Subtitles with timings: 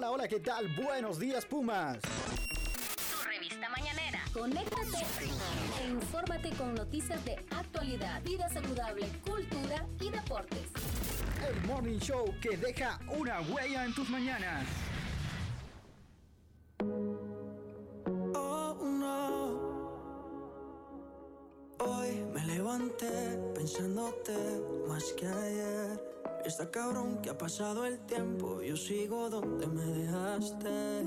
[0.00, 0.66] Hola, hola, ¿qué tal?
[0.68, 1.98] Buenos días, Pumas.
[2.00, 4.24] Tu revista mañanera.
[4.32, 5.04] Conéctate
[5.78, 10.70] e infórmate con noticias de actualidad, vida saludable, cultura y deportes.
[11.46, 14.66] El Morning Show que deja una huella en tus mañanas.
[18.34, 19.60] Oh no.
[21.78, 24.32] Hoy me levanté pensándote
[24.88, 26.19] más que ayer.
[26.44, 31.04] Está cabrón que ha pasado el tiempo, yo sigo donde me dejaste.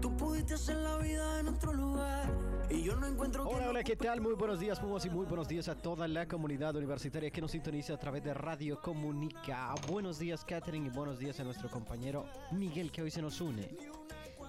[0.00, 2.32] Tú pudiste hacer la vida en otro lugar
[2.68, 4.20] y yo no encuentro Hola, hola, ¿qué tal?
[4.20, 7.52] Muy buenos días, Pumas, y muy buenos días a toda la comunidad universitaria que nos
[7.52, 9.74] sintoniza a través de Radio Comunica.
[9.88, 13.68] Buenos días, Catherine, y buenos días a nuestro compañero Miguel, que hoy se nos une.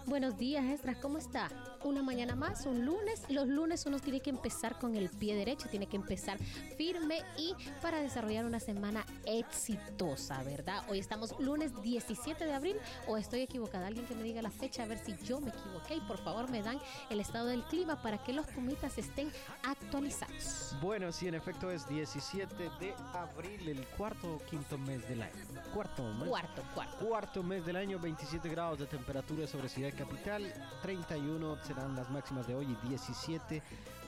[0.10, 1.50] Buenos días, Estras, ¿cómo está?
[1.84, 3.22] Una mañana más, un lunes.
[3.30, 6.40] Los lunes uno tiene que empezar con el pie derecho, tiene que empezar
[6.78, 10.84] firme y para desarrollar una semana exitosa, ¿verdad?
[10.90, 12.76] Hoy estamos lunes 17 de abril
[13.08, 13.86] o estoy equivocada.
[13.86, 16.50] Alguien que me diga la fecha a ver si yo me equivoqué y por favor
[16.50, 16.80] me dan
[17.12, 19.32] el estado del clima para que los pumitas estén
[19.64, 20.76] actualizados.
[20.82, 25.46] Bueno, sí, en efecto es 17 de abril, el cuarto o quinto mes del año.
[25.72, 26.28] Cuarto mes.
[26.28, 27.06] Cuarto, cuarto.
[27.06, 32.48] Cuarto mes del año, 27 grados de temperatura sobre Ciudad Capital, 31 serán las máximas
[32.48, 33.62] de hoy y 17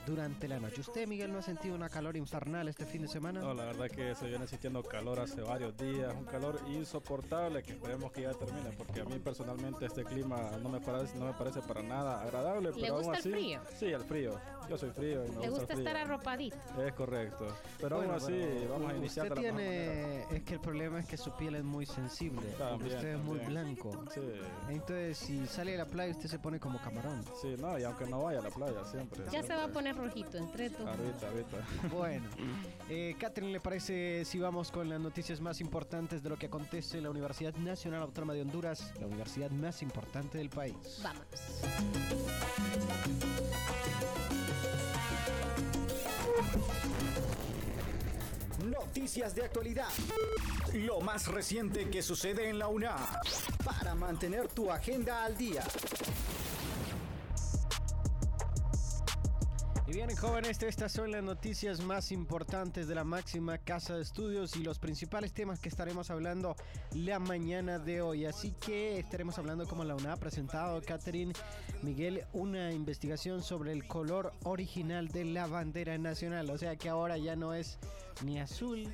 [0.06, 0.80] durante la noche.
[0.80, 3.40] ¿Usted, Miguel, no ha sentido una calor infernal este fin de semana?
[3.40, 7.72] No, la verdad que se viene sintiendo calor hace varios días, un calor insoportable que
[7.72, 11.32] esperemos que ya termine, porque a mí personalmente este clima no me parece, no me
[11.34, 12.70] parece para nada agradable.
[12.72, 13.60] ¿Le pero gusta aún el así, frío?
[13.78, 14.40] Sí, el frío.
[14.68, 15.88] Yo soy frío y me Le gusta, gusta el frío.
[15.88, 16.56] estar arropadito.
[16.86, 17.46] Es correcto.
[17.80, 20.22] Pero Bueno, aún así, pero vamos a iniciar Usted de la tiene.
[20.30, 22.42] Es que el problema es que su piel es muy sensible.
[22.58, 23.64] También, usted es muy también.
[23.74, 24.04] blanco.
[24.14, 24.20] Sí,
[24.68, 27.24] Entonces, si sale a la playa, usted se pone como camarón.
[27.40, 29.20] sí, no, y aunque no vaya a la playa, siempre.
[29.24, 29.56] Ya se siempre.
[29.56, 30.86] va a poner rojito entre tú.
[30.86, 31.88] Ahorita, ahorita.
[31.94, 32.28] Bueno,
[32.88, 36.98] eh, Catherine, ¿le parece si vamos con las noticias más importantes de lo que acontece
[36.98, 41.00] en la Universidad Nacional Autónoma de Honduras, la universidad más importante del país?
[41.02, 41.62] Vámonos.
[48.64, 49.88] Noticias de actualidad.
[50.74, 52.96] Lo más reciente que sucede en la UNA.
[53.64, 55.64] Para mantener tu agenda al día.
[59.92, 64.62] Bien, jóvenes, estas son las noticias más importantes de la máxima casa de estudios y
[64.62, 66.56] los principales temas que estaremos hablando
[66.94, 68.24] la mañana de hoy.
[68.24, 71.34] Así que estaremos hablando, como la UNA ha presentado, Catherine
[71.82, 76.48] Miguel, una investigación sobre el color original de la bandera nacional.
[76.48, 77.78] O sea que ahora ya no es
[78.24, 78.88] ni azul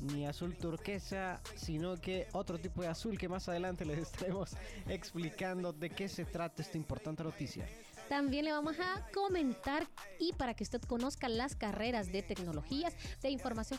[0.00, 4.56] ni azul turquesa, sino que otro tipo de azul que más adelante les estaremos
[4.86, 7.66] explicando de qué se trata esta importante noticia.
[8.08, 9.86] También le vamos a comentar
[10.18, 13.78] y para que usted conozca las carreras de tecnologías de información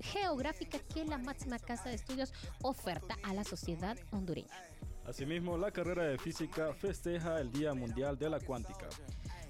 [0.00, 4.54] geográfica que la máxima casa de estudios oferta a la sociedad hondureña.
[5.06, 8.88] Asimismo, la carrera de física festeja el Día Mundial de la Cuántica.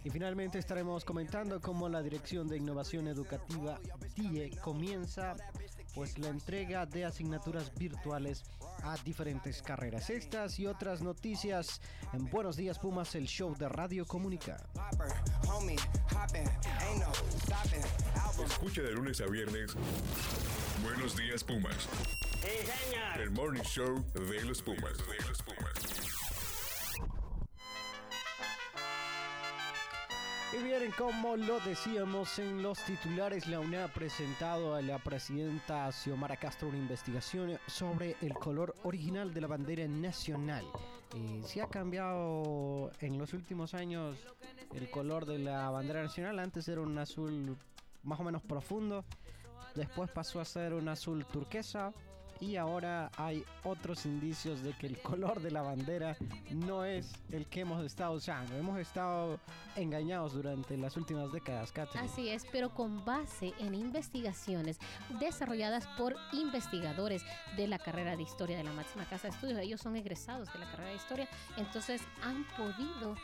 [0.04, 3.78] Y finalmente estaremos comentando cómo la Dirección de Innovación Educativa
[4.16, 5.36] DIE comienza
[5.94, 8.44] pues la entrega de asignaturas virtuales
[8.82, 10.10] a diferentes carreras.
[10.10, 11.80] Estas y otras noticias
[12.12, 14.62] en Buenos Días Pumas, el show de Radio Comunica.
[18.44, 19.74] Escucha de lunes a viernes.
[20.82, 21.88] Buenos días, Pumas.
[23.18, 24.98] El morning show de los Pumas.
[24.98, 26.21] De los Pumas.
[30.54, 35.90] Y bien, como lo decíamos en los titulares, la UNA ha presentado a la presidenta
[35.90, 40.64] Xiomara Castro una investigación sobre el color original de la bandera nacional.
[41.14, 44.18] Eh, se ha cambiado en los últimos años
[44.74, 46.38] el color de la bandera nacional.
[46.38, 47.56] Antes era un azul
[48.02, 49.06] más o menos profundo,
[49.74, 51.94] después pasó a ser un azul turquesa.
[52.42, 56.16] Y ahora hay otros indicios de que el color de la bandera
[56.50, 58.56] no es el que hemos estado usando.
[58.56, 59.38] Hemos estado
[59.76, 62.10] engañados durante las últimas décadas, Catherine.
[62.10, 64.80] Así es, pero con base en investigaciones
[65.20, 67.22] desarrolladas por investigadores
[67.56, 69.60] de la carrera de historia de la máxima casa de estudios.
[69.60, 73.14] Ellos son egresados de la carrera de historia, entonces han podido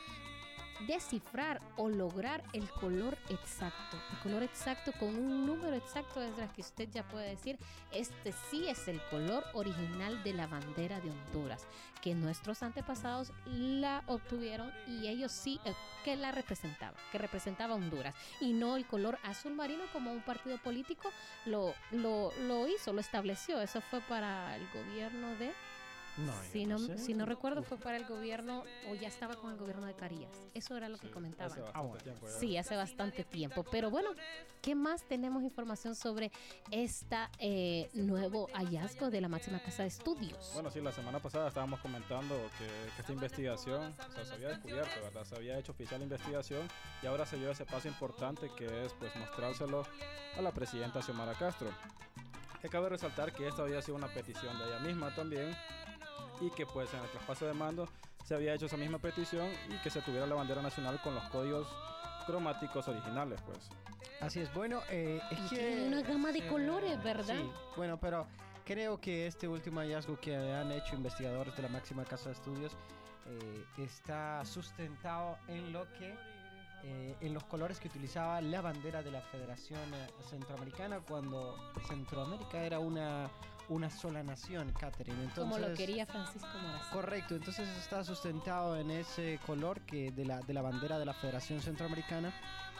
[0.87, 3.97] descifrar o lograr el color exacto.
[4.13, 7.59] El color exacto con un número exacto es la que usted ya puede decir,
[7.93, 11.67] este sí es el color original de la bandera de Honduras,
[12.01, 18.15] que nuestros antepasados la obtuvieron y ellos sí eh, que la representaban, que representaba Honduras
[18.41, 21.11] y no el color azul marino como un partido político
[21.47, 23.61] lo, lo, lo hizo, lo estableció.
[23.61, 25.53] Eso fue para el gobierno de
[26.19, 26.99] No, si no, sé.
[26.99, 30.31] si no recuerdo fue para el gobierno o ya estaba con el gobierno de Carías.
[30.53, 31.49] Eso era lo que Hace comentaban.
[31.49, 32.03] bastante Ah, bueno.
[32.03, 32.27] tiempo.
[32.41, 33.65] Sí, hace bastante tiempo.
[33.71, 34.11] Pero bueno,
[34.61, 36.33] ¿qué más tenemos información sobre
[36.73, 40.51] esta eh, nuevo hallazgo de la máxima casa de estudios?
[40.55, 44.49] Bueno, sí, la semana pasada estábamos comentando que, que esta investigación o sea, se había
[44.49, 45.25] descubierto, ¿verdad?
[45.25, 46.67] Se había hecho oficial la investigación
[47.03, 49.85] y ahora se dio ese paso importante que es pues mostrárselo
[50.37, 51.69] a la presidenta Xiomara Castro.
[52.61, 55.57] Que cabe resaltar que esta había sido una petición de ella misma también
[56.41, 57.89] y que pues en el traspaso de mando
[58.25, 61.25] se había hecho esa misma petición y que se tuviera la bandera nacional con los
[61.25, 61.67] códigos
[62.27, 63.71] cromáticos originales, pues.
[64.21, 65.57] Así es, bueno, eh, es Y que...
[65.57, 67.37] tiene una gama de eh, colores, ¿verdad?
[67.37, 68.27] Sí, bueno, pero
[68.65, 72.77] creo que este último hallazgo que han hecho investigadores de la máxima casa de estudios
[73.27, 76.15] eh, está sustentado en lo que...
[76.85, 81.57] eh, en los colores que utilizaba la bandera de la Federación eh, Centroamericana cuando
[81.89, 83.29] Centroamérica era una,
[83.69, 85.17] una sola nación, Catherine.
[85.23, 86.91] Entonces, Como lo quería Francisco Morazán.
[86.93, 91.15] Correcto, entonces está sustentado en ese color que de la, de la bandera de la
[91.15, 92.33] Federación Centroamericana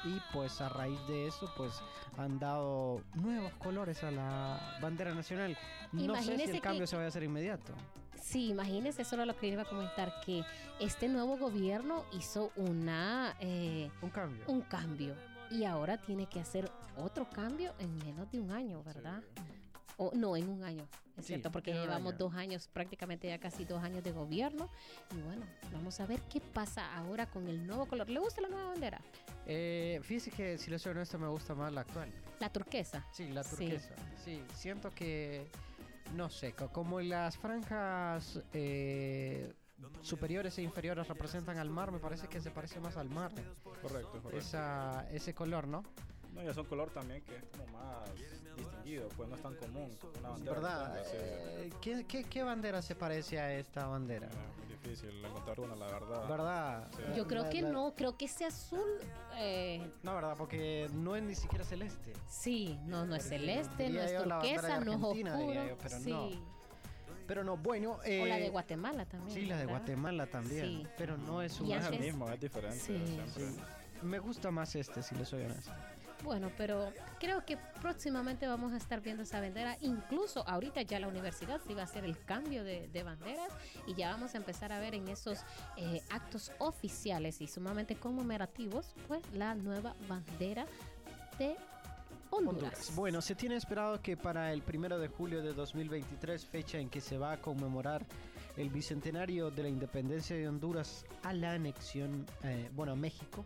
[0.05, 1.73] y pues a raíz de eso pues
[2.17, 5.57] han dado nuevos colores a la bandera nacional.
[5.93, 7.73] No sé si el cambio que- se vaya a hacer inmediato.
[8.21, 10.43] Sí, imagínese, eso era lo que iba a comentar, que
[10.81, 14.45] este nuevo gobierno hizo una eh, Un cambio.
[14.49, 15.15] un cambio
[15.51, 19.23] y ahora tiene que hacer otro cambio en menos de un año, ¿verdad?
[20.01, 20.87] O no, en un año,
[21.17, 22.19] es Sí, cierto, porque llevamos año.
[22.19, 24.69] dos años, prácticamente ya casi dos años de gobierno.
[25.17, 28.09] Y bueno, vamos a ver qué pasa ahora con el nuevo color.
[28.09, 29.01] ¿Le gusta la nueva bandera?
[29.45, 32.13] Eh, fíjese que si le soy honesto me gusta más la actual.
[32.39, 33.05] La turquesa.
[33.13, 33.95] Sí, la turquesa.
[34.25, 35.51] Sí, siento que,
[36.15, 39.53] no sé, co- como las franjas eh,
[40.03, 43.33] superiores e inferiores representan al mar, me parece que se parece más al mar.
[43.83, 44.31] Correcto, correcto.
[44.31, 45.83] Esa, ese color, ¿no?
[46.35, 48.09] No, y es un color también que es como más
[48.89, 49.91] distinguido, pues no es tan común.
[50.21, 51.03] Una bandera ¿Verdad?
[51.13, 54.27] Eh, ¿qué, qué, qué bandera se parece a esta bandera?
[54.29, 56.29] Eh, muy difícil encontrar una, la verdad.
[56.29, 56.89] ¿Verdad?
[56.97, 57.03] Sí.
[57.17, 58.81] Yo creo La- que la- no, creo que ese azul,
[59.37, 60.35] eh, No, ¿verdad?
[60.37, 62.13] Porque no es ni siquiera celeste.
[62.29, 65.53] sí, no, no es celeste, no es de turquesa, no es oscuro.
[65.69, 66.11] yo, pero sí.
[66.11, 66.59] no.
[67.27, 67.93] Pero no, bueno.
[67.93, 69.35] O la de eh, Guatemala también.
[69.39, 69.81] Sí, la de ¿verdad?
[69.81, 70.65] Guatemala también.
[70.65, 70.87] Sí.
[70.97, 72.97] Pero no es un es el mismo, es diferente Sí.
[73.07, 73.51] siempre.
[73.51, 73.59] Sí.
[74.01, 75.71] Me gusta más este, si le soy honesto.
[76.25, 79.77] Bueno, pero creo que próximamente vamos a estar viendo esa bandera.
[79.81, 83.53] Incluso ahorita ya la universidad sí va a hacer el cambio de, de banderas
[83.87, 85.41] y ya vamos a empezar a ver en esos
[85.77, 90.67] eh, actos oficiales y sumamente conmemorativos, pues la nueva bandera
[91.39, 91.57] de
[92.31, 92.63] Honduras.
[92.63, 92.93] Honduras.
[92.95, 97.01] Bueno, se tiene esperado que para el primero de julio de 2023, fecha en que
[97.01, 98.05] se va a conmemorar
[98.57, 103.45] el bicentenario de la independencia de Honduras a la anexión, eh, bueno, a México,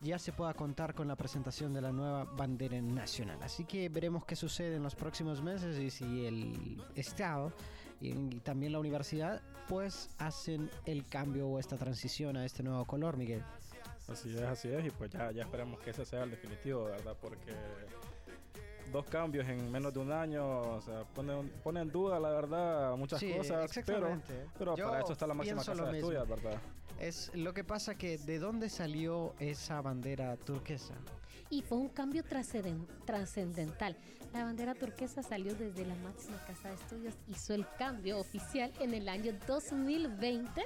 [0.00, 3.38] ya se pueda contar con la presentación de la nueva bandera nacional.
[3.42, 7.52] Así que veremos qué sucede en los próximos meses y si el Estado
[8.00, 13.16] y, también la universidad pues hacen el cambio o esta transición a este nuevo color,
[13.16, 13.44] Miguel.
[14.08, 17.16] Así es, así es, y pues ya, ya esperemos que ese sea el definitivo, ¿verdad?
[17.20, 17.54] Porque
[18.90, 22.96] dos cambios en menos de un año, o sea, ponen pone en duda, la verdad,
[22.96, 24.46] muchas Sí, cosas, pero, exactamente.
[24.58, 26.60] pero Yo para eso está la máxima casa de estudios, ¿verdad?
[27.00, 30.94] Es lo que pasa que de dónde salió esa bandera turquesa.
[31.48, 33.96] Y fue un cambio trascenden- trascendental.
[34.34, 38.94] La bandera turquesa salió desde la máxima casa de estudios, hizo el cambio oficial en
[38.94, 40.62] el año 2020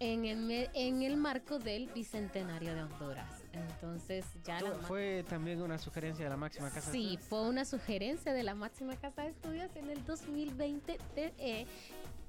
[0.00, 3.43] en el, en el marco del Bicentenario de Honduras.
[3.54, 6.90] Entonces ya la Fue también una sugerencia de la máxima casa.
[6.90, 7.28] de Sí, estudios.
[7.28, 11.66] fue una sugerencia de la máxima casa de estudios en el 2020 de, eh,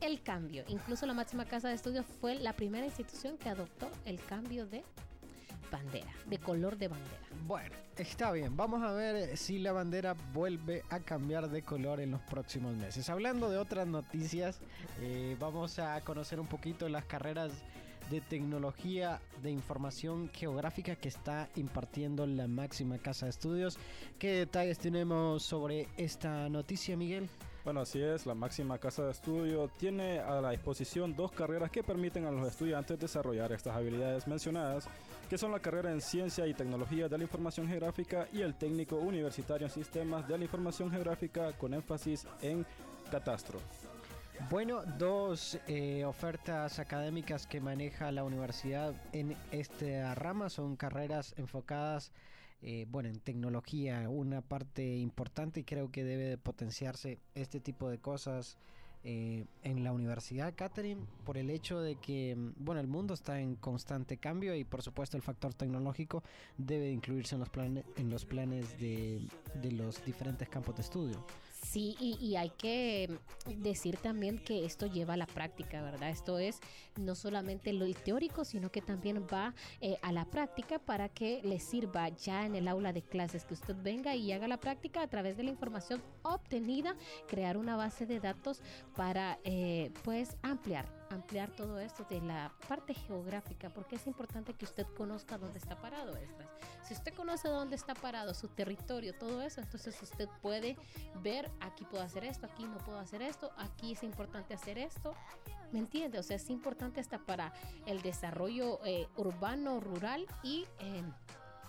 [0.02, 0.64] el cambio.
[0.68, 4.84] Incluso la máxima casa de estudios fue la primera institución que adoptó el cambio de
[5.72, 7.20] bandera, de color de bandera.
[7.48, 8.56] Bueno, está bien.
[8.56, 13.10] Vamos a ver si la bandera vuelve a cambiar de color en los próximos meses.
[13.10, 14.60] Hablando de otras noticias,
[15.02, 17.52] eh, vamos a conocer un poquito las carreras
[18.10, 23.78] de tecnología de información geográfica que está impartiendo la máxima casa de estudios.
[24.20, 27.30] ¿Qué detalles tenemos sobre esta noticia, Miguel?
[27.66, 31.82] Bueno, así es, la máxima casa de estudio tiene a la disposición dos carreras que
[31.82, 34.88] permiten a los estudiantes desarrollar estas habilidades mencionadas,
[35.28, 38.98] que son la carrera en Ciencia y Tecnología de la Información Geográfica y el técnico
[38.98, 42.68] universitario en Sistemas de la Información Geográfica con énfasis en
[43.10, 43.60] catastro.
[44.50, 52.12] Bueno, dos eh, ofertas académicas que maneja la universidad en esta rama son carreras enfocadas
[52.62, 57.90] eh, bueno, en tecnología, una parte importante y creo que debe de potenciarse este tipo
[57.90, 58.58] de cosas
[59.04, 63.56] eh, en la universidad, Catherine, por el hecho de que, bueno, el mundo está en
[63.56, 66.24] constante cambio y por supuesto el factor tecnológico
[66.58, 69.22] debe de incluirse en los, planes en los planes de,
[69.62, 71.24] de los diferentes campos de estudio.
[71.66, 73.10] Sí, y, y hay que
[73.58, 76.12] decir también que esto lleva a la práctica, ¿verdad?
[76.12, 76.60] Esto es
[76.96, 81.60] no solamente lo teórico, sino que también va eh, a la práctica para que le
[81.60, 85.08] sirva ya en el aula de clases, que usted venga y haga la práctica a
[85.08, 86.96] través de la información obtenida,
[87.28, 88.62] crear una base de datos
[88.96, 94.66] para eh, pues ampliar ampliar todo esto de la parte geográfica, porque es importante que
[94.66, 96.48] usted conozca dónde está parado estas.
[96.84, 100.78] Si usted conoce dónde está parado, su territorio, todo eso, entonces usted puede
[101.22, 105.14] ver, aquí puedo hacer esto, aquí no puedo hacer esto, aquí es importante hacer esto.
[105.72, 106.20] ¿Me entiende?
[106.20, 107.54] O sea, es importante hasta para
[107.86, 110.66] el desarrollo eh, urbano, rural y...
[110.80, 111.04] Eh,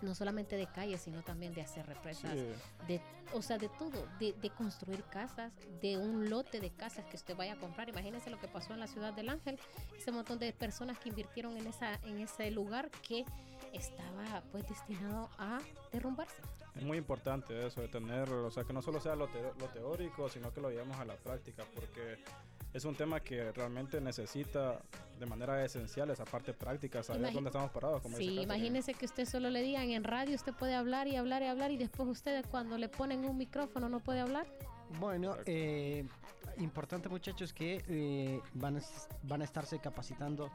[0.03, 2.47] no solamente de calles, sino también de hacer represas, Sí.
[2.87, 3.01] de,
[3.33, 7.37] o sea, de todo, de, de construir casas, de un lote de casas que usted
[7.37, 7.89] vaya a comprar.
[7.89, 9.59] Imagínense lo que pasó en la ciudad del Ángel,
[9.97, 13.25] ese montón de personas que invirtieron en esa, en ese lugar que
[13.73, 15.61] estaba pues destinado a
[15.93, 16.37] derrumbarse.
[16.75, 19.67] Es muy importante eso de tener, o sea, que no solo sea lo, teo- lo
[19.69, 22.19] teórico, sino que lo llevemos a la práctica, porque
[22.77, 24.79] es un tema que realmente necesita
[25.19, 28.03] de manera esencial esa parte práctica, saber dónde estamos parados.
[28.03, 31.43] Como Sí, imagínese que usted solo le digan en radio, usted puede hablar y hablar
[31.43, 34.47] y hablar y después usted cuando le ponen un micrófono no puede hablar.
[35.01, 36.07] Bueno, eh,
[36.59, 38.81] importante muchachos que eh, van, a,
[39.23, 40.51] van a estarse capacitando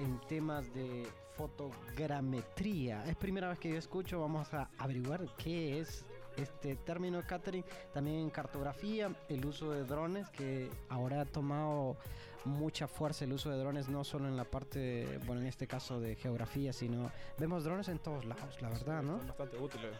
[0.00, 1.06] en temas de
[1.36, 3.04] fotogrametría.
[3.06, 6.04] Es primera vez que yo escucho, vamos a averiguar qué es
[6.36, 7.66] este término, Catherine.
[7.92, 11.96] También en cartografía, el uso de drones, que ahora ha tomado
[12.44, 16.00] mucha fuerza el uso de drones, no solo en la parte, bueno, en este caso
[16.00, 19.18] de geografía, sino vemos drones en todos lados, la verdad, ¿no?
[19.18, 19.96] Son bastante útiles.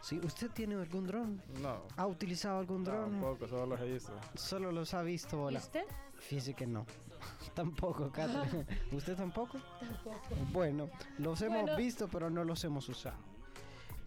[0.00, 1.40] Sí, ¿usted tiene algún dron?
[1.60, 3.12] No, ¿Ha utilizado algún dron?
[3.12, 4.12] tampoco, solo los he visto.
[4.34, 5.84] Solo los ha visto ¿Y usted?
[6.16, 6.84] Fíjese que no.
[7.54, 8.66] tampoco, Catherine.
[8.90, 9.58] ¿Usted tampoco?
[9.78, 10.20] Tampoco.
[10.52, 13.31] Bueno, los hemos visto, pero no los hemos usado.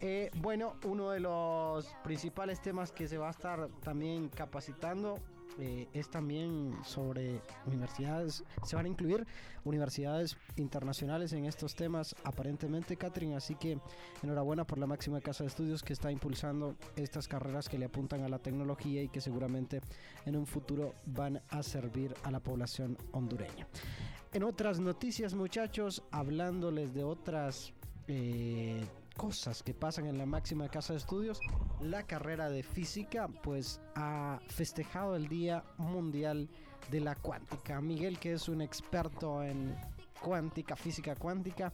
[0.02, 5.20] Eh, bueno, uno de los principales temas que se va a estar también capacitando
[5.58, 8.44] eh, es también sobre universidades.
[8.64, 9.26] Se van a incluir
[9.64, 13.36] universidades internacionales en estos temas, aparentemente, Catherine.
[13.36, 13.80] Así que
[14.22, 18.24] enhorabuena por la máxima casa de estudios que está impulsando estas carreras que le apuntan
[18.24, 19.80] a la tecnología y que seguramente
[20.26, 23.66] en un futuro van a servir a la población hondureña.
[24.34, 27.74] En otras noticias, muchachos, hablándoles de otras
[28.10, 31.40] eh, cosas que pasan en la máxima casa de estudios,
[31.82, 36.50] la carrera de física pues ha festejado el Día Mundial
[36.92, 37.82] de la Cuántica.
[37.82, 39.76] Miguel, que es un experto en
[40.22, 41.72] cuántica, física cuántica,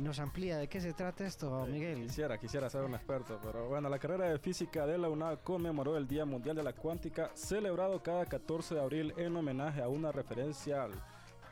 [0.00, 2.02] nos amplía de qué se trata esto, Miguel.
[2.02, 5.96] Quisiera, quisiera ser un experto, pero bueno, la carrera de física de la UNAD conmemoró
[5.96, 10.12] el Día Mundial de la Cuántica, celebrado cada 14 de abril en homenaje a una
[10.12, 10.92] referencia al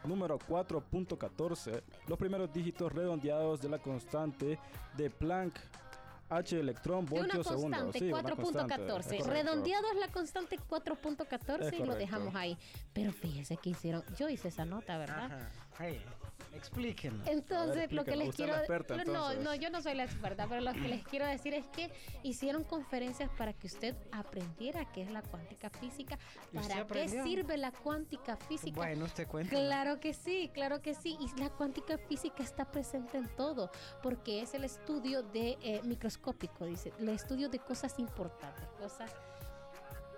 [0.04, 4.59] número 4.14, los primeros dígitos redondeados de la constante
[4.97, 5.59] de Planck.
[6.30, 7.90] H electrón voltio segundo.
[7.92, 8.99] Sí, una constante, 4.14.
[8.99, 9.30] es correcto.
[9.30, 12.57] Redondeado es la constante 4.14 Es y lo dejamos ahí.
[12.92, 14.04] Pero fíjese que hicieron.
[14.16, 15.25] Yo hice esa nota, ¿verdad?
[15.25, 15.50] Ajá.
[15.80, 16.00] Hey,
[16.54, 17.26] explíquenos.
[17.26, 20.61] Entonces, lo que les quiero la experta, no, no, yo no soy la experta, pero
[20.61, 21.90] lo que les quiero decir es que
[22.23, 26.19] hicieron conferencias para que usted aprendiera qué es la cuántica física,
[26.52, 28.76] ¿Y usted para qué sirve la cuántica física.
[28.76, 29.50] Bueno, usted cuenta.
[29.50, 31.16] Claro que sí, claro que sí.
[31.21, 33.71] Y la cuántica física está presente en todo,
[34.02, 39.12] porque es el estudio de eh, microscópico, dice, el estudio de cosas importantes, cosas.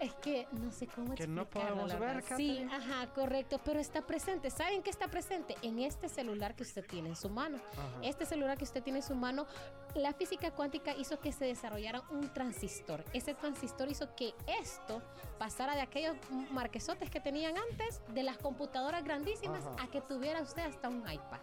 [0.03, 2.25] Es que no sé cómo Que no podemos ver.
[2.37, 4.51] Sí, ajá, correcto, pero está presente.
[4.51, 5.55] ¿Saben qué está presente?
[5.63, 7.59] En este celular que usted tiene en su mano.
[7.73, 7.89] Ajá.
[8.03, 9.47] Este celular que usted tiene en su mano,
[9.95, 13.05] la física cuántica hizo que se desarrollara un transistor.
[13.13, 15.01] Ese transistor hizo que esto
[15.39, 16.17] pasara de aquellos
[16.51, 19.85] marquesotes que tenían antes, de las computadoras grandísimas, Ajá.
[19.85, 21.39] a que tuviera usted hasta un iPad.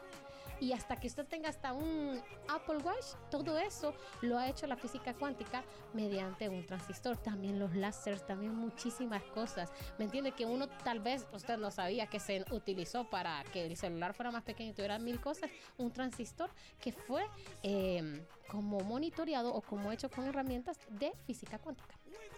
[0.60, 4.76] Y hasta que usted tenga hasta un Apple Watch, todo eso lo ha hecho la
[4.76, 5.64] física cuántica
[5.94, 7.16] mediante un transistor.
[7.18, 9.72] También los láseres, también muchísimas cosas.
[9.98, 10.34] ¿Me entiende?
[10.34, 14.32] Que uno tal vez, usted no sabía que se utilizó para que el celular fuera
[14.32, 15.50] más pequeño y tuviera mil cosas.
[15.78, 16.50] Un transistor
[16.82, 17.26] que fue
[17.64, 21.96] eh, como monitoreado o como hecho con herramientas de física cuántica.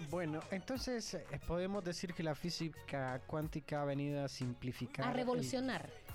[0.09, 5.05] Bueno, entonces eh, podemos decir que la física cuántica ha venido a simplificar.
[5.05, 5.15] A el-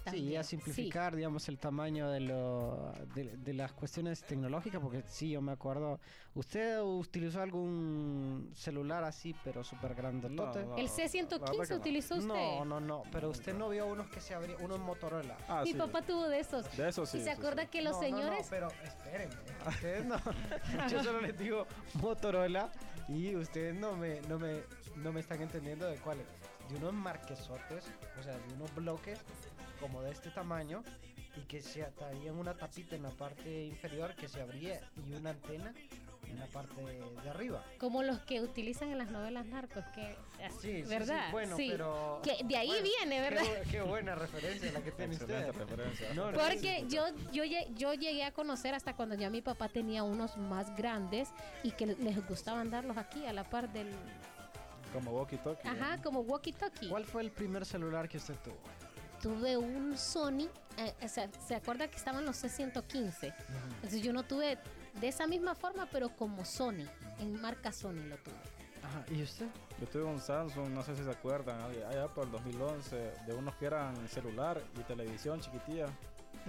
[0.07, 0.15] revolucionar.
[0.15, 0.41] Sí, también.
[0.41, 5.41] a simplificar, digamos, el tamaño de, lo, de, de las cuestiones tecnológicas, porque sí, yo
[5.43, 6.01] me acuerdo.
[6.35, 10.61] ¿Usted utilizó algún celular así, pero súper grandotote?
[10.61, 10.77] No, no.
[10.77, 11.81] El La verdad C115 que no.
[11.81, 12.29] utilizó usted.
[12.29, 15.37] No, no, no, pero usted no vio unos que se abrían, unos Motorola.
[15.49, 15.79] Ah, Mi sí.
[15.79, 16.77] papá tuvo de esos.
[16.77, 17.19] De eso sí.
[17.19, 17.69] y se sí, acuerda sí.
[17.69, 19.35] que los No, no, no, señores pero espérenme,
[19.67, 20.17] ustedes no.
[20.91, 22.71] Yo solo les digo Motorola
[23.09, 24.61] y ustedes no me, no me,
[24.97, 26.27] no me están entendiendo de cuáles.
[26.69, 27.85] De unos marquesotes,
[28.19, 29.21] o sea, de unos bloques
[29.80, 30.83] como de este tamaño
[31.37, 35.30] y que se traían una tapita en la parte inferior que se abría y una
[35.30, 35.73] antena
[36.28, 37.62] en la parte de arriba.
[37.78, 41.30] Como los que utilizan en las novelas narcos, que así, Sí, sí, sí, ¿verdad?
[41.30, 41.68] bueno, Sí.
[41.71, 43.42] pero- Que de ahí Bueno, viene, qué ¿verdad?
[43.45, 45.52] bu- Qué, buena referencia la que tiene usted.
[45.52, 46.14] referencia.
[46.14, 49.68] No, no, Porque yo, yo, lle- yo llegué a conocer hasta cuando ya mi papá
[49.68, 51.28] tenía unos más grandes
[51.62, 53.92] y que les gustaba andarlos aquí a la par del...
[54.92, 55.68] Como walkie talkie.
[55.68, 56.88] Ajá, como walkie-talkie.
[56.88, 58.56] ¿Cuál fue el primer celular que usted tuvo?
[59.23, 63.35] Tuve un Sony, eh, o sea, ¿se acuerda que estaban los C115?
[63.77, 64.59] Entonces yo no tuve
[65.01, 66.87] de esa misma forma, pero como Sony,
[67.21, 68.35] en marca Sony lo tuve.
[68.83, 69.47] Ajá, ¿y usted?
[69.81, 72.97] Yo tuve un Samsung, no sé si se acuerdan, allá- allá por el 2011,
[73.27, 75.87] de unos que eran celular y televisión chiquitilla,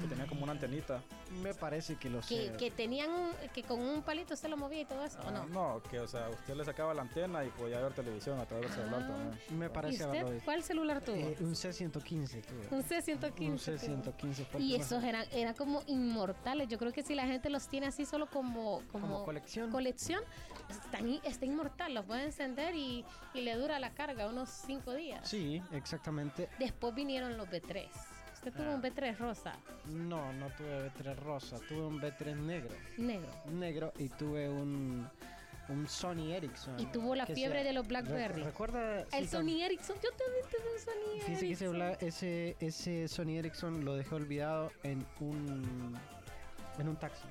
[0.01, 1.01] que tenía como una antenita.
[1.42, 2.54] Me parece que lo Que, sé.
[2.58, 5.32] que tenían, un- que con un palito se lo movía y todo eso, ¿o Ah,
[5.32, 5.46] no?
[5.48, 8.68] no, que o sea, usted le sacaba la antena y podía ver televisión a través
[8.70, 9.08] del celular Ah.
[9.08, 9.60] también.
[9.60, 11.16] Me ¿Y parece haberlo usted cuál celular tuvo?
[11.16, 12.68] Eh, un C115 tuve.
[12.72, 13.50] un C115.
[13.51, 14.13] Un tuvo.
[14.13, 16.68] C115 fue el Y esos eran, eran como inmortales.
[16.68, 19.72] Yo creo que si la gente los tiene así solo como, como, Como colección.
[19.72, 20.22] colección,
[20.70, 21.94] están, está inmortal.
[21.94, 25.27] Los puede encender y, y le dura la carga unos 5 días.
[25.27, 26.50] Sí, exactamente.
[26.60, 27.88] Después vinieron los B3.
[28.38, 28.75] Usted tuvo Ah.
[28.75, 29.53] un B3 rosa,
[29.88, 32.75] No, no tuve B3 rosa, tuve un B3 negro.
[32.98, 33.29] negro.
[33.51, 35.08] Negro y tuve un,
[35.70, 36.79] un Sony Ericsson.
[36.79, 38.41] Y tuvo la fiebre de los Blackberry.
[38.41, 39.01] Re- ¿Recuerda?
[39.12, 41.74] El sí, Sony Ericsson, yo también tuve un Sony Ericsson.
[41.74, 45.98] bla- ese, ese Sony Ericsson lo dejé olvidado en un,
[46.77, 47.24] en un taxi.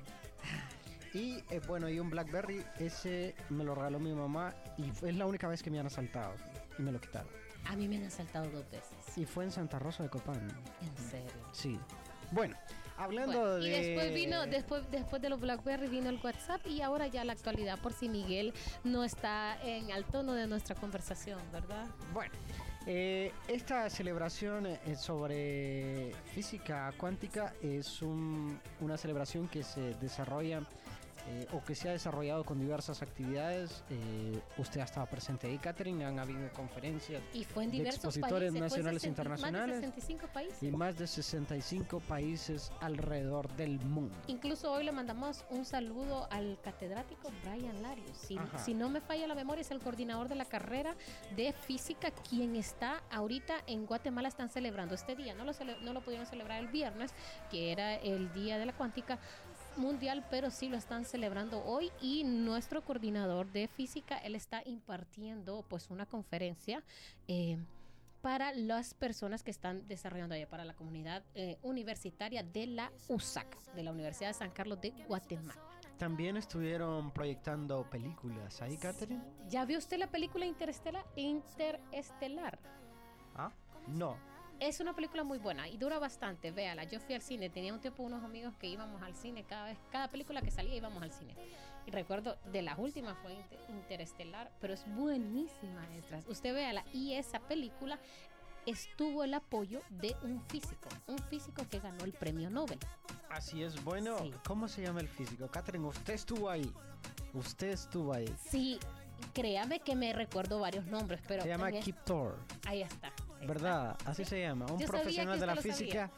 [1.13, 5.25] Y eh, bueno, y un Blackberry, ese me lo regaló mi mamá y es la
[5.25, 6.35] única vez que me han asaltado
[6.77, 7.29] y me lo quitaron.
[7.69, 9.17] A mí me han asaltado dos veces.
[9.17, 10.47] Y fue en Santa Rosa de Copán.
[10.81, 11.31] En serio.
[11.51, 11.77] Sí.
[12.31, 12.55] Bueno,
[12.97, 13.67] hablando Bueno, de...
[13.67, 17.33] Y después vino, después, después de los BlackBerry vino el WhatsApp y ahora ya la
[17.33, 21.87] actualidad, por si Miguel no está en al tono de nuestra conversación, ¿verdad?
[22.13, 22.33] Bueno,
[22.85, 30.61] eh, esta celebración eh, sobre física cuántica es un- una celebración que se desarrolla
[31.29, 33.83] eh, o que se ha desarrollado con diversas actividades.
[33.89, 38.05] Eh, usted ha estado presente ahí, Catherine, han habido conferencias Y fue en De diversos
[38.05, 38.61] expositores países.
[38.61, 39.75] nacionales e 60 internacionales.
[39.75, 40.63] Más de 65 países.
[40.63, 44.15] y más de 65 países alrededor del mundo.
[44.27, 48.17] Incluso hoy le mandamos un saludo al catedrático Brian Larios.
[48.57, 50.95] Si no me falla la memoria, es el coordinador de la carrera
[51.35, 54.27] de física, quien está ahorita en Guatemala.
[54.27, 55.33] Están celebrando este día.
[55.33, 57.11] No lo, cele- no lo pudieron celebrar el viernes,
[57.49, 59.19] que era el día de la cuántica
[59.77, 65.63] mundial, pero sí lo están celebrando hoy y nuestro coordinador de física, él está impartiendo
[65.69, 66.83] pues una conferencia
[67.27, 67.57] eh,
[68.21, 73.47] para las personas que están desarrollando allá, para la comunidad eh, universitaria de la USAC,
[73.73, 75.61] de la Universidad de San Carlos de Guatemala.
[75.97, 79.23] También estuvieron proyectando películas ahí, Catherine.
[79.49, 82.59] ¿Ya vio usted la película Interestela- Interestelar?
[83.35, 83.51] ¿Ah?
[83.87, 84.17] No.
[84.59, 86.83] Es una película muy buena y dura bastante, véala.
[86.85, 89.77] Yo fui al cine, tenía un tiempo unos amigos que íbamos al cine cada vez,
[89.91, 91.35] cada película que salía íbamos al cine.
[91.85, 96.25] Y recuerdo, de las últimas fue Inter- Interestelar, pero es buenísima detrás.
[96.27, 97.99] Usted véala y esa película
[98.65, 102.79] estuvo el apoyo de un físico, un físico que ganó el premio Nobel.
[103.29, 104.33] Así es, bueno, Sí.
[104.45, 105.47] ¿cómo se llama el físico?
[105.49, 106.69] Catherine, usted estuvo ahí.
[107.33, 108.27] Usted estuvo ahí.
[108.49, 108.79] Sí,
[109.33, 113.13] créame que me recuerdo varios nombres, pero se llama Kip Thor, ahí está.
[113.45, 113.97] ¿Verdad?
[114.05, 114.65] Así se llama.
[114.65, 116.09] Un Yo sabía profesional de la física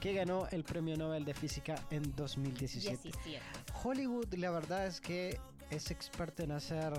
[0.00, 2.22] que ganó el premio Nobel de Física en está.
[2.22, 3.02] 2017.
[3.02, 3.40] 17.
[3.82, 6.92] Hollywood, la verdad es que es experto en hacer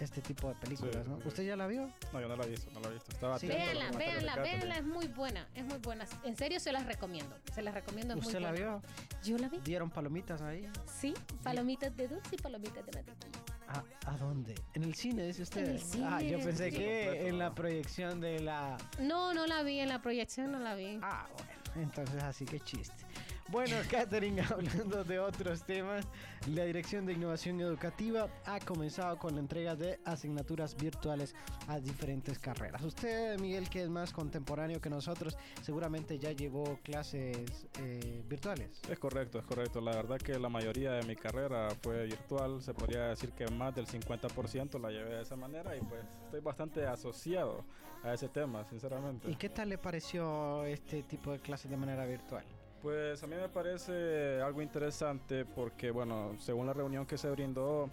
[0.00, 1.16] este tipo de películas, Sí, ¿no?
[1.20, 1.28] sí.
[1.28, 1.88] ¿Usted ya la vio?
[2.12, 3.10] No, yo no la he visto, no la he visto.
[3.12, 3.46] Estaba Sí.
[3.46, 6.04] Véanla, véanla, véanla, es muy buena, es muy buena.
[6.24, 8.76] En serio se las recomiendo, se las recomiendo, es muy ¿Usted la buena.
[8.78, 8.82] vio?
[9.22, 9.58] Yo la vi.
[9.58, 10.68] ¿Dieron palomitas ahí?
[10.86, 13.38] Sí, palomitas de dulce y palomitas de mantequilla.
[13.68, 14.54] ¿A, a dónde?
[14.74, 15.64] ¿En el cine, dice usted?
[15.64, 16.76] En el cine, ah, yo pensé sí.
[16.76, 17.54] que Completo, en la ¿no?
[17.54, 18.76] proyección de la...
[19.00, 20.98] No, no la vi en la proyección, no la vi.
[21.02, 23.04] Ah, bueno, entonces así que chiste.
[23.52, 26.08] Bueno, Catherine, hablando de otros temas,
[26.46, 31.34] la Dirección de Innovación Educativa ha comenzado con la entrega de asignaturas virtuales
[31.68, 32.82] a diferentes carreras.
[32.82, 38.80] Usted, Miguel, que es más contemporáneo que nosotros, seguramente ya llevó clases eh, virtuales.
[38.88, 39.82] Es correcto, es correcto.
[39.82, 42.62] La verdad que la mayoría de mi carrera fue virtual.
[42.62, 46.40] Se podría decir que más del 50% la llevé de esa manera y pues estoy
[46.40, 47.66] bastante asociado
[48.02, 49.30] a ese tema, sinceramente.
[49.30, 52.46] ¿Y qué tal le pareció este tipo de clases de manera virtual?
[52.82, 57.88] Pues a mí me parece algo interesante porque, bueno, según la reunión que se brindó,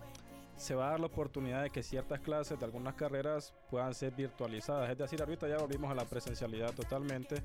[0.55, 4.13] se va a dar la oportunidad de que ciertas clases de algunas carreras puedan ser
[4.13, 4.89] virtualizadas.
[4.89, 7.43] Es decir, ahorita ya volvimos a la presencialidad totalmente,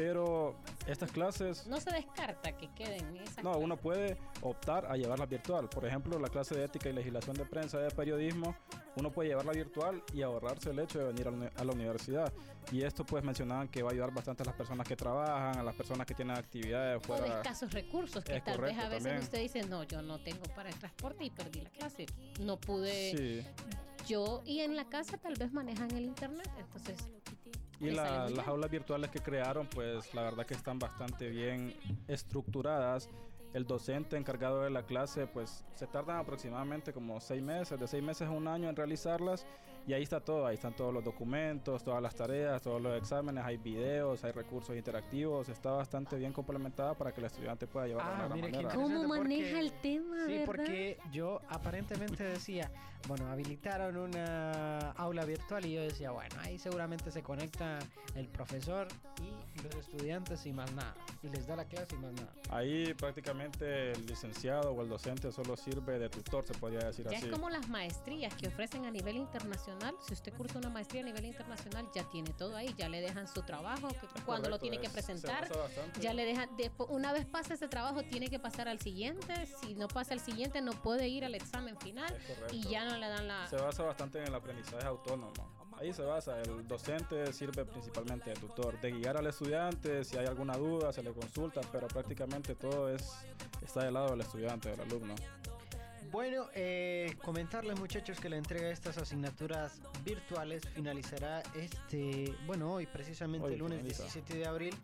[0.00, 1.66] Pero estas clases...
[1.66, 3.64] No se descarta que queden esas No, clases.
[3.64, 5.68] uno puede optar a llevarla virtual.
[5.68, 8.56] Por ejemplo, la clase de ética y legislación de prensa de periodismo,
[8.96, 12.32] uno puede llevarla virtual y ahorrarse el hecho de venir a la a la universidad.
[12.72, 15.62] Y esto pues mencionaban que va a ayudar bastante a las personas que trabajan, a
[15.62, 17.36] las personas que tienen actividades o de fuera.
[17.36, 19.22] escasos recursos que Es tal correcto, vez a veces también.
[19.22, 22.06] usted dice no yo no tengo para el transporte y perdí la clase
[22.40, 23.46] no pude Sí.
[24.06, 26.96] yo y en la casa tal vez manejan el internet entonces
[27.80, 31.74] Y le la- las aulas virtuales que crearon, pues la verdad que están bastante bien
[32.08, 33.08] estructuradas.
[33.52, 38.02] El docente encargado de la clase, pues se tardan aproximadamente como seis meses, de seis
[38.02, 39.44] meses a un año en realizarlas.
[39.86, 43.44] Y ahí está todo, ahí están todos los documentos, todas las tareas, todos los exámenes,
[43.44, 48.24] hay videos, hay recursos interactivos, está bastante bien complementada para que el estudiante pueda llevarlo
[48.24, 48.74] Ah, mire qué manera.
[48.74, 50.46] cómo maneja porque- el tema Sí, ¿verdad?
[50.46, 52.70] porque yo aparentemente decía,
[53.08, 57.78] bueno, habilitaron una aula virtual y yo decía, bueno, ahí seguramente se conecta
[58.14, 58.86] el profesor
[59.22, 60.94] y los estudiantes y más nada.
[61.22, 62.32] Y les da la clase y más nada.
[62.50, 67.16] Ahí prácticamente el licenciado o el docente solo sirve de tutor, se podría decir ya
[67.16, 67.26] así.
[67.26, 69.69] es como las maestrías que ofrecen a nivel internacional
[70.00, 73.26] si usted cursa una maestría a nivel internacional ya tiene todo ahí ya le dejan
[73.28, 75.48] su trabajo que cuando lo tiene que es- se presentar
[76.00, 79.74] ya le dejan despo- una vez pasa ese trabajo tiene que pasar al siguiente si
[79.74, 82.14] no pasa al siguiente no puede ir al examen final
[82.52, 85.32] y ya no le dan la Se basa bastante en el aprendizaje autónomo.
[85.78, 90.26] Ahí se basa, el docente sirve principalmente de tutor, de guiar al estudiante, si hay
[90.26, 93.02] alguna duda se le consulta, pero prácticamente todo es
[93.62, 95.14] está del lado del estudiante, del alumno.
[96.10, 102.86] Bueno, eh, comentarles muchachos que la entrega de estas asignaturas virtuales finalizará este, bueno, hoy
[102.86, 104.02] precisamente Hoy el lunes finaliza.
[104.04, 104.74] 17 de abril.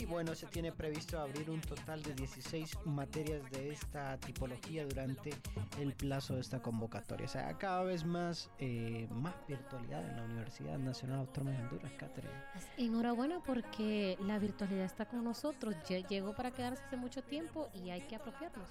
[0.00, 5.30] Y bueno, se tiene previsto abrir un total de 16 materias de esta tipología durante
[5.78, 7.26] el plazo de esta convocatoria.
[7.26, 11.92] O sea, cada vez más, eh, más virtualidad en la Universidad Nacional Autónoma de Honduras,
[11.98, 12.32] Catherine.
[12.78, 17.90] enhorabuena porque la virtualidad está con nosotros lle- llegó para quedarse hace mucho tiempo y
[17.90, 18.68] hay que apropiarnos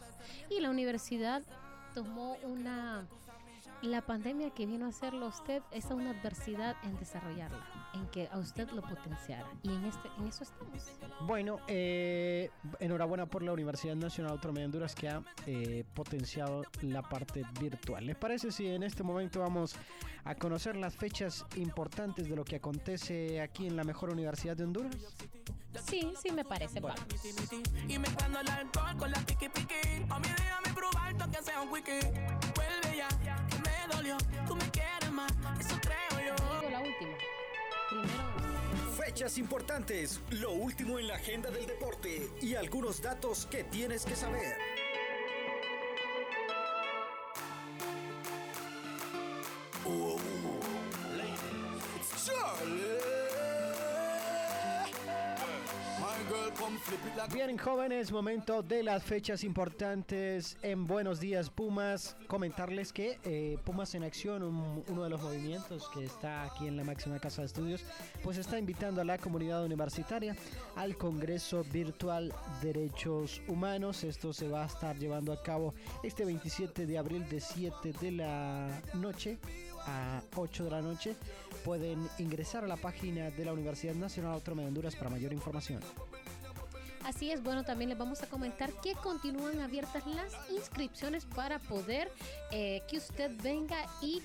[0.50, 1.44] y la universidad
[1.96, 3.08] tomó una
[3.82, 8.28] la pandemia que vino a hacerlo a usted es una adversidad en desarrollarla, en que
[8.32, 9.48] a usted lo potenciara.
[9.62, 10.92] Y en este, en eso estamos.
[11.22, 17.04] Bueno, eh, enhorabuena por la Universidad Nacional Autónoma de Honduras que ha eh, potenciado la
[17.04, 18.06] parte virtual.
[18.06, 19.76] ¿Les parece si en este momento vamos
[20.24, 24.64] a conocer las fechas importantes de lo que acontece aquí en la mejor universidad de
[24.64, 24.96] Honduras?
[25.88, 26.80] Sí, sí me parece.
[26.80, 26.96] Bueno.
[27.88, 30.06] Y mezclando el alcohol con la piqui piqui.
[30.10, 32.00] A mí déjame probar que sea un quickie.
[32.56, 33.08] Vuelve ya,
[33.48, 34.18] que me dolió.
[34.48, 36.60] Tú me quieres más, eso creo yo.
[36.60, 37.18] Digo la última.
[37.90, 38.96] Primero.
[38.98, 44.16] Fechas importantes, lo último en la agenda del deporte y algunos datos que tienes que
[44.16, 44.58] saber.
[51.96, 53.06] It's Charlie.
[53.06, 53.15] My
[57.34, 62.16] Bien, jóvenes, momento de las fechas importantes en Buenos Días Pumas.
[62.28, 66.78] Comentarles que eh, Pumas en Acción, un- uno de los movimientos que está aquí en
[66.78, 67.84] la máxima casa de estudios,
[68.24, 70.36] pues está invitando a la comunidad universitaria
[70.76, 74.04] al Congreso Virtual Derechos Humanos.
[74.04, 78.12] Esto se va a estar llevando a cabo este 27 de abril de 7 de
[78.12, 79.38] la noche
[79.88, 81.16] a 8 de la noche.
[81.64, 85.82] Pueden ingresar a la página de la Universidad Nacional Autónoma de Honduras para mayor información.
[87.06, 92.12] Así es, bueno, también les vamos a comentar que continúan abiertas las inscripciones para poder
[92.52, 94.24] eh, que usted venga y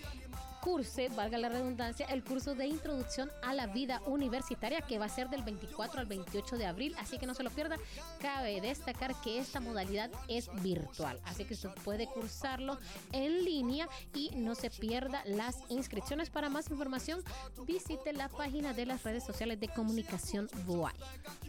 [0.61, 5.09] curse, valga la redundancia, el curso de introducción a la vida universitaria que va a
[5.09, 7.77] ser del 24 al 28 de abril, así que no se lo pierda.
[8.21, 12.79] Cabe destacar que esta modalidad es virtual, así que usted puede cursarlo
[13.13, 16.31] en línea y no se pierda las inscripciones.
[16.31, 17.23] Para más información,
[17.67, 20.95] visite la página de las redes sociales de comunicación BUAI.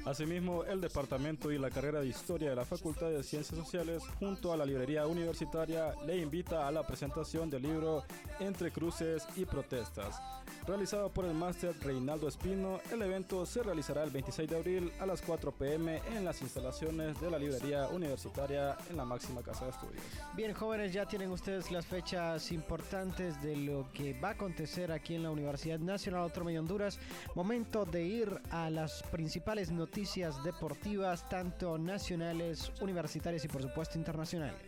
[0.06, 4.54] Asimismo, el departamento y la carrera de Historia de la Facultad de Ciencias Sociales, junto
[4.54, 8.04] a la librería universitaria, le invita a la presentación del libro
[8.40, 9.01] Entre Cruces
[9.36, 10.22] y Protestas.
[10.68, 15.08] Realizado por el máster Reinaldo Espino, el evento se realizará el 26 de abril a
[15.08, 19.72] las 4 pm en las instalaciones de la librería universitaria en la máxima casa de
[19.72, 20.04] estudios.
[20.36, 25.16] Bien, jóvenes, ya tienen ustedes las fechas importantes de lo que va a acontecer aquí
[25.16, 27.00] en la Universidad Nacional Autónoma de Honduras.
[27.34, 34.62] Momento de ir a las principales noticias deportivas, tanto nacionales, universitarias y por supuesto internacionales.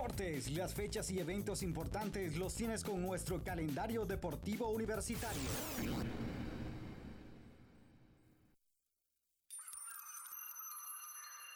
[0.00, 5.42] Deportes, las fechas y eventos importantes los tienes con nuestro calendario deportivo universitario.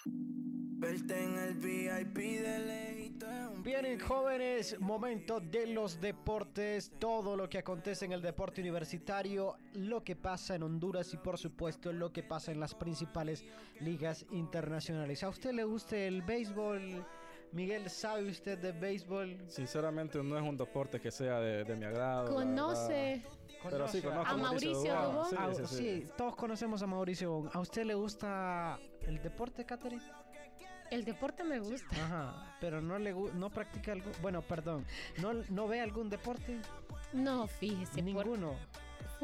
[0.05, 7.37] Verte en el VIP de lejito es un Bien, Jóvenes, momento de los deportes, todo
[7.37, 11.95] lo que acontece en el deporte universitario, lo que pasa en Honduras y por supuesto
[11.95, 13.43] lo que pasa en las principales
[13.81, 15.23] ligas internacionales.
[15.23, 17.07] ¿A usted le gusta el béisbol?
[17.55, 19.39] Miguel, ¿sabe usted de béisbol?
[19.49, 22.35] Sinceramente no es un deporte que sea de, de mi agrado.
[22.35, 23.71] Conoce verdad.
[23.71, 25.31] Pero sí, conozco a Mauricio Dubón.
[25.31, 25.77] Sí, Ah, sí, sí.
[25.77, 27.29] sí, todos conocemos a Mauricio.
[27.29, 27.51] Dubón.
[27.55, 30.03] ¿A usted le gusta el deporte, Catherine?
[30.91, 31.97] el deporte me gusta.
[31.97, 34.85] Ajá, pero no le no practica algo, bueno, perdón,
[35.21, 36.61] no no ve algún deporte,
[37.13, 38.55] No, fíjese, por ninguno,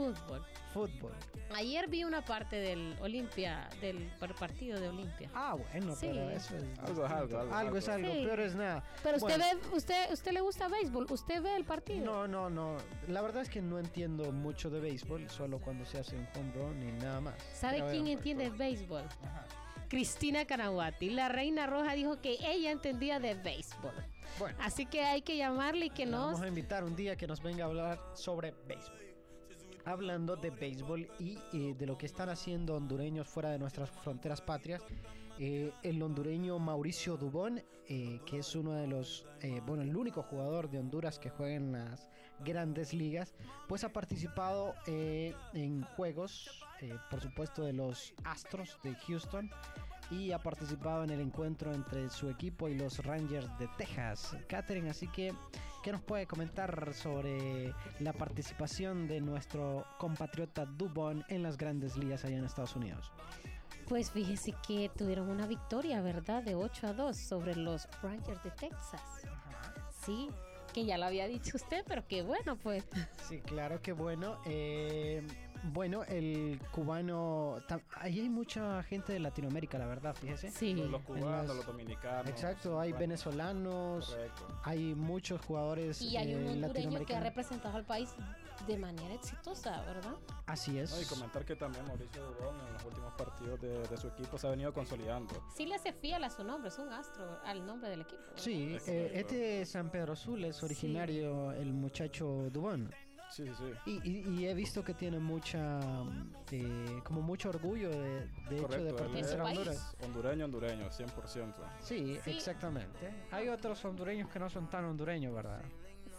[0.05, 0.43] fútbol.
[0.73, 1.13] fútbol.
[1.55, 5.29] Ayer vi una parte del Olimpia, del par- partido de Olimpia.
[5.35, 6.07] Ah, bueno, Sí.
[6.07, 8.13] pero eso es Algo es algo, algo, algo es algo.
[8.13, 8.25] Sí.
[8.25, 8.85] peor es nada.
[9.03, 12.05] Pero usted Bueno, ve, usted, usted le gusta béisbol, usted ve el partido.
[12.05, 12.77] No, no, no.
[13.09, 16.53] La verdad es que no entiendo mucho de béisbol, solo cuando se hace un home
[16.55, 17.35] run y nada más.
[17.53, 19.03] ¿Sabe Pero quién bueno, entiende béisbol?
[19.89, 21.11] Cristina Canaguati.
[21.11, 23.93] La reina roja dijo que ella entendía de béisbol.
[24.39, 26.27] Bueno, Así que hay que llamarle y que nos...
[26.27, 29.00] vamos a invitar un día que nos venga a hablar sobre béisbol.
[29.85, 34.40] Hablando de béisbol y eh, de lo que están haciendo hondureños fuera de nuestras fronteras
[34.40, 34.83] patrias,
[35.43, 40.23] eh, el hondureño Mauricio Dubón, eh, que es uno de los, eh, bueno, el único
[40.23, 42.11] jugador de Honduras que juega en las
[42.45, 43.33] grandes ligas,
[43.66, 46.62] pues ha participado en juegos,
[47.11, 49.51] por supuesto, de los Astros de Houston
[50.11, 54.37] y ha participado en el encuentro entre su equipo y los Rangers de Texas.
[54.49, 55.33] Catherine, así que,
[55.83, 62.25] ¿qué nos puede comentar sobre la participación de nuestro compatriota Dubón en las grandes ligas
[62.25, 63.12] allá en Estados Unidos?
[63.88, 66.42] Pues fíjese que tuvieron una victoria, ¿verdad?
[66.42, 69.03] De 8 a 2 sobre los Rangers de Texas.
[70.05, 70.29] Sí,
[70.73, 72.85] que ya lo había dicho usted, pero que bueno, pues.
[73.29, 74.38] Sí, claro que bueno.
[74.44, 75.23] Eh,
[75.64, 77.59] bueno, el cubano.
[77.68, 80.51] tam- Ahí hay mucha gente de Latinoamérica, la verdad, fíjese.
[80.51, 80.75] Sí.
[80.75, 82.29] Los cubanos, las- los dominicanos.
[82.29, 84.46] Exacto, hay bueno, venezolanos, Correcto.
[84.64, 88.14] hay muchos jugadores Y hay un eh, hondureño que ha representado al país
[88.66, 90.14] de manera exitosa, ¿verdad?
[90.46, 90.90] Así es.
[90.92, 94.37] No, y comentar que también Mauricio Dubón en los últimos partidos de, de su equipo
[94.37, 95.35] se ha venido consolidando.
[95.57, 98.20] Sí le hace fiel a su nombre, es un astro al nombre del equipo.
[98.23, 98.42] ¿verdad?
[98.42, 102.92] Sí, eh, este es San Pedro Sul es originario el muchacho Dubón.
[103.31, 103.73] Sí, sí, sí.
[103.87, 105.81] Y, y- y he visto que tiene mucha,
[106.51, 109.97] eh, como mucho orgullo de, de hecho de pertenecer a Honduras.
[110.05, 111.55] Hondureño, hondureño, 100%.
[111.81, 112.31] Sí, Sí.
[112.33, 113.11] exactamente.
[113.31, 115.62] Hay otros hondureños que no son tan hondureños, ¿verdad?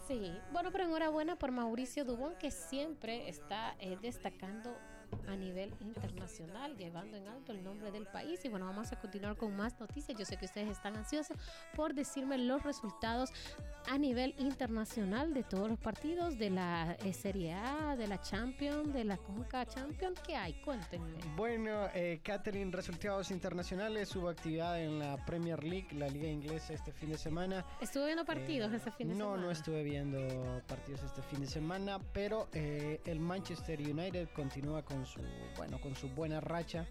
[0.08, 4.74] Sí, bueno, pero enhorabuena por Mauricio Dubón, que siempre está eh, destacando
[5.28, 8.44] a nivel internacional, llevando en alto el nombre del país.
[8.44, 10.18] Y bueno, vamos a continuar con más noticias.
[10.18, 11.36] Yo sé que ustedes están ansiosos
[11.74, 13.30] por decirme los resultados
[13.88, 18.92] a nivel internacional de todos los partidos, de la eh, Serie A, de la Champions,
[18.92, 20.20] de la Conca Champions.
[20.20, 20.54] ¿Qué hay?
[20.62, 21.18] Cuéntenme.
[21.36, 24.14] Bueno, eh, Catherine, resultados internacionales.
[24.16, 27.64] Hubo actividad en la Premier League, la liga inglesa, este fin de semana.
[27.80, 29.42] ¿Estuve viendo partidos Eh, ese fin de no, semana?
[29.42, 35.01] no estuve viendo partidos este fin de semana, pero eh, el Manchester United continúa con
[35.06, 35.20] su,
[35.56, 36.86] bueno, con su buena racha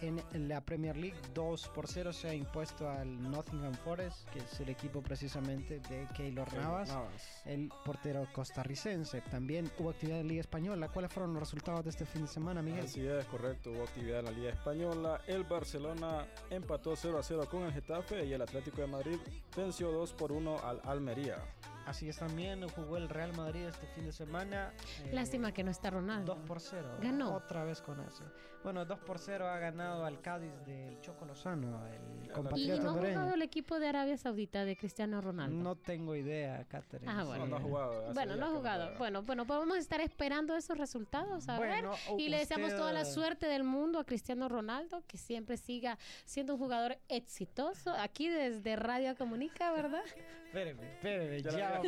[0.00, 1.16] en la Premier League.
[1.34, 6.06] 2 por 0 se ha impuesto al Nottingham Forest, que es el equipo precisamente de
[6.14, 6.96] Keylor Navas,
[7.44, 9.20] el portero costarricense.
[9.22, 10.88] También hubo actividad en Liga Española.
[10.88, 12.84] ¿Cuáles fueron los resultados de este fin de semana, Miguel?
[12.84, 13.70] Así es, correcto.
[13.70, 15.20] Hubo actividad en la Liga Española.
[15.26, 19.18] El Barcelona empató 0 a 0 con el Getafe y el Atlético de Madrid
[19.56, 21.38] venció 2 por 1 al Almería.
[21.86, 24.72] Así es también, jugó el Real Madrid este fin de semana.
[25.04, 26.34] eh, Lástima que no está Ronaldo.
[26.34, 26.98] 2 por 0.
[27.00, 27.34] Ganó.
[27.34, 28.24] Otra vez con ese.
[28.64, 32.90] Bueno, 2 por 0 ha ganado al Cádiz del Choco Lozano, el Y compatriota no
[32.90, 35.54] ha jugado el equipo de Arabia Saudita de Cristiano Ronaldo.
[35.62, 37.12] No tengo idea, Catherine.
[37.12, 37.44] Ah, bueno.
[37.46, 38.14] No, no ha jugado.
[38.14, 38.94] Bueno, no ha no jugado.
[38.98, 42.20] Bueno, bueno, podemos estar esperando esos resultados, a Bueno, ver.
[42.20, 45.98] Y le deseamos usted- toda la suerte del mundo a Cristiano Ronaldo, que siempre siga
[46.24, 47.92] siendo un jugador exitoso.
[47.92, 50.02] Aquí desde Radio Comunica, ¿verdad?
[50.46, 51.82] Espéreme, espéreme, Ya ya, la va a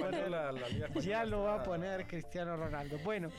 [0.53, 2.99] la Española ya lo va a poner Cristiano Ronaldo.
[3.05, 3.31] Bueno,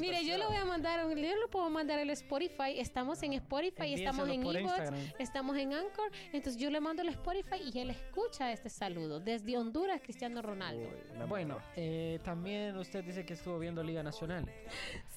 [0.00, 2.78] Mire, yo le voy a mandar, yo le puedo mandar el Spotify.
[2.86, 6.08] Estamos en Spotify, estamos en Evox, estamos en Anchor.
[6.32, 9.18] Entonces yo le mando el Spotify y él escucha este saludo.
[9.18, 10.88] Desde Honduras, Cristiano Ronaldo.
[10.88, 14.48] Uy, bueno, eh, también usted dice que estuvo viendo Liga Nacional.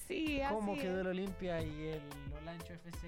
[0.07, 1.01] Sí, ¿Cómo así quedó es.
[1.01, 2.01] el Olimpia y el
[2.41, 3.07] Olancho FC?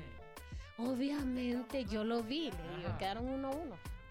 [0.77, 2.51] Obviamente, yo lo vi.
[2.51, 2.97] le digo, Ajá.
[2.99, 3.51] quedaron 1-1.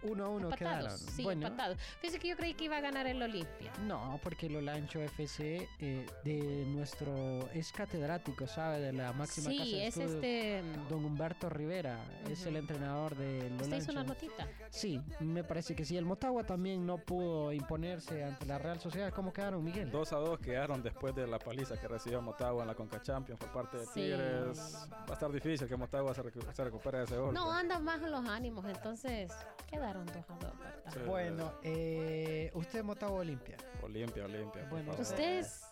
[0.03, 0.81] 1-1 quedaron.
[0.81, 1.79] Empatados, sí, bueno, empatados.
[2.01, 3.73] Fíjese que yo creí que iba a ganar el Olimpia.
[3.87, 8.81] No, porque el Olancho FC eh, de nuestro es catedrático, ¿sabe?
[8.81, 10.63] De la máxima casa Sí, de es este...
[10.89, 14.25] Don Humberto Rivera, es el entrenador del Usted hizo una Olancho.
[14.27, 14.49] notita.
[14.71, 15.97] Sí, me parece que sí.
[15.97, 19.13] El Motagua también no pudo imponerse ante la Real Sociedad.
[19.13, 19.91] ¿Cómo quedaron, Miguel?
[19.91, 23.39] 2 a 2 quedaron después de la paliza que recibió Motagua en la Conca Champions
[23.41, 23.93] por parte de Sí.
[24.01, 24.59] Tigres.
[24.93, 27.35] Va a estar difícil que Motagua se, recu- se recupere de ese gol.
[27.35, 29.33] No, andan más los ánimos, entonces
[29.69, 30.93] queda quedaron 2 a 2, ¿verdad?
[30.93, 30.99] Sí.
[31.07, 33.57] Bueno, eh, usted es Motagua Olimpia.
[33.83, 34.67] Olimpia, Olimpia.
[34.71, 35.01] Bueno, favor.
[35.01, 35.63] Usted es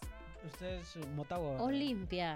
[0.47, 1.63] Usted es Motagua.
[1.63, 2.35] Olimpia.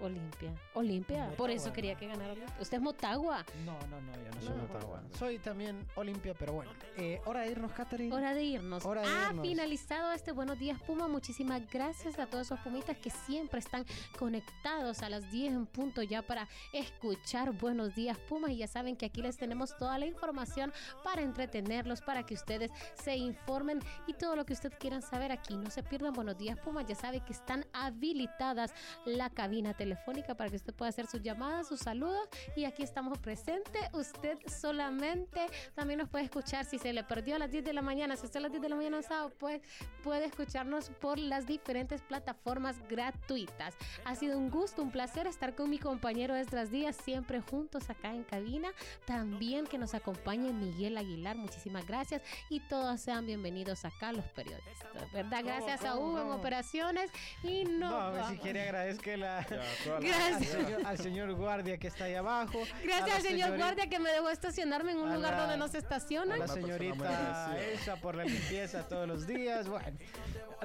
[0.00, 0.52] Olimpia.
[0.74, 1.30] Olimpia.
[1.36, 2.54] Por eso quería que ganara Olimpia.
[2.60, 3.44] Usted es Motagua.
[3.64, 4.62] No, no, no, yo no soy No.
[4.62, 5.02] Motagua.
[5.18, 6.70] Soy también Olimpia, pero bueno.
[6.96, 8.14] Eh, hora de irnos, Catherine.
[8.14, 8.84] Hora de irnos.
[8.84, 9.46] Hora de ha irnos.
[9.46, 11.08] finalizado este Buenos Días Puma.
[11.08, 13.84] Muchísimas gracias a todos esos pumitas que siempre están
[14.18, 18.50] conectados a las 10 en punto ya para escuchar Buenos Días Pumas.
[18.52, 20.72] Y ya saben que aquí les tenemos toda la información
[21.04, 25.56] para entretenerlos, para que ustedes se informen y todo lo que ustedes quieran saber aquí.
[25.56, 26.86] No se pierdan Buenos Días Pumas.
[26.86, 28.72] Ya saben que están habilitadas
[29.04, 29.89] la cabina telefónica
[30.36, 32.28] para que usted pueda hacer sus llamadas, sus saludos.
[32.56, 33.82] Y aquí estamos presentes.
[33.92, 37.82] Usted solamente también nos puede escuchar si se le perdió a las 10 de la
[37.82, 38.16] mañana.
[38.16, 39.60] Si está a las 10 de la mañana sábado, pues
[40.02, 43.74] puede escucharnos por las diferentes plataformas gratuitas.
[44.04, 48.12] Ha sido un gusto, un placer estar con mi compañero Esdras Díaz, siempre juntos acá
[48.14, 48.68] en cabina.
[49.06, 52.22] También que nos acompañe Miguel Aguilar, muchísimas gracias.
[52.48, 55.42] Y todos sean bienvenidos acá los periodistas, ¿verdad?
[55.44, 57.10] Gracias a Hugo en operaciones.
[57.42, 58.12] Y no.
[58.12, 60.32] No, si quiere agradezca la, Ya, toda la- Gracias.
[60.34, 62.60] al, señor, al señor guardia que está ahí abajo.
[62.82, 65.78] Gracias al señor guardia que me dejó estacionarme en un lugar la- donde no se
[65.78, 66.38] A estacionan.
[66.38, 67.56] la señorita.
[67.58, 69.68] Elsa por la limpieza todos los días.
[69.68, 69.96] Bueno,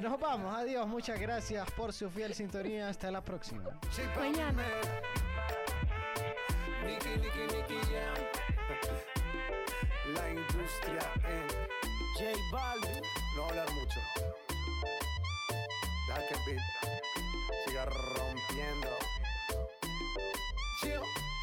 [0.01, 0.55] nos vamos.
[0.55, 0.87] Adiós.
[0.87, 2.89] Muchas gracias por su fiel sintonía.
[2.89, 3.63] Hasta la próxima.
[4.17, 4.63] Mañana.
[10.13, 11.47] La industria en
[12.15, 13.01] J Balvin.
[13.35, 13.99] No hablar mucho.
[17.75, 18.89] Siga rompiendo.
[20.79, 21.34] Chill.